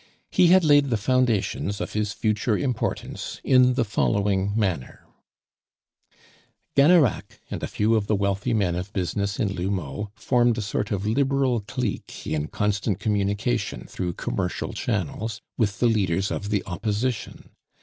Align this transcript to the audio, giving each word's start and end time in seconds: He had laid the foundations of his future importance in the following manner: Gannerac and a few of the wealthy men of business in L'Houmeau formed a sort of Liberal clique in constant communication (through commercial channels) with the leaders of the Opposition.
He 0.31 0.47
had 0.47 0.63
laid 0.63 0.89
the 0.89 0.97
foundations 0.97 1.79
of 1.79 1.93
his 1.93 2.11
future 2.11 2.57
importance 2.57 3.39
in 3.43 3.75
the 3.75 3.85
following 3.85 4.51
manner: 4.55 5.05
Gannerac 6.75 7.39
and 7.51 7.61
a 7.61 7.67
few 7.67 7.93
of 7.93 8.07
the 8.07 8.15
wealthy 8.15 8.51
men 8.51 8.73
of 8.73 8.91
business 8.93 9.39
in 9.39 9.49
L'Houmeau 9.53 10.09
formed 10.15 10.57
a 10.57 10.61
sort 10.63 10.89
of 10.89 11.05
Liberal 11.05 11.59
clique 11.59 12.25
in 12.25 12.47
constant 12.47 12.99
communication 12.99 13.85
(through 13.87 14.13
commercial 14.13 14.73
channels) 14.73 15.39
with 15.55 15.77
the 15.77 15.85
leaders 15.87 16.31
of 16.31 16.49
the 16.49 16.63
Opposition. 16.65 17.49